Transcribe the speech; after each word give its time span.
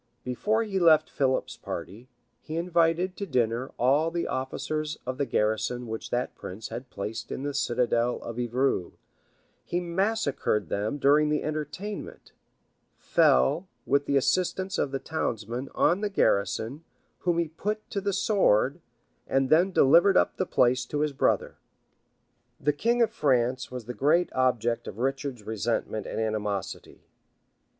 Before 0.23 0.63
he 0.63 0.79
left 0.79 1.11
Philip's 1.11 1.57
party, 1.57 2.09
he 2.41 2.55
invited 2.57 3.15
to 3.17 3.27
dinner 3.27 3.69
all 3.77 4.09
the 4.09 4.25
officers 4.25 4.97
of 5.05 5.19
the 5.19 5.27
garrison 5.27 5.85
which 5.85 6.09
that 6.09 6.33
prince 6.33 6.69
had 6.69 6.89
placed 6.89 7.31
in 7.31 7.43
the 7.43 7.53
citadel 7.53 8.15
of 8.23 8.39
Evreux; 8.39 8.93
he 9.63 9.79
massacred 9.79 10.69
them 10.69 10.97
during 10.97 11.29
the 11.29 11.43
entertainment; 11.43 12.31
fell, 12.97 13.67
with 13.85 14.07
the 14.07 14.17
assistance 14.17 14.79
of 14.79 14.89
the 14.89 14.97
townsmen, 14.97 15.69
on 15.75 16.01
the 16.01 16.09
garrison, 16.09 16.83
whom 17.19 17.37
he 17.37 17.47
put 17.49 17.87
to 17.91 18.01
the 18.01 18.11
sword; 18.11 18.81
and 19.27 19.51
then 19.51 19.71
delivered 19.71 20.17
up 20.17 20.35
the 20.37 20.47
place 20.47 20.83
to 20.83 21.01
his 21.01 21.13
brother. 21.13 21.57
The 22.59 22.73
king 22.73 23.03
of 23.03 23.11
France 23.11 23.69
was 23.69 23.85
the 23.85 23.93
great 23.93 24.33
object 24.33 24.87
of 24.87 24.97
Richard's 24.97 25.43
resentment 25.43 26.07
and 26.07 26.19
animosity. 26.19 27.05